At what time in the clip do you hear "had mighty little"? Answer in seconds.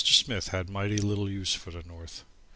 0.47-1.29